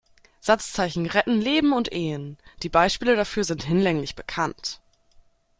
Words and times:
Satzzeichen 0.39 1.05
retten 1.05 1.39
Leben 1.39 1.73
und 1.73 1.91
Ehen, 1.91 2.39
die 2.63 2.69
Beispiele 2.69 3.15
dafür 3.15 3.43
sind 3.43 3.61
hinlänglich 3.61 4.15
bekannt. 4.15 4.81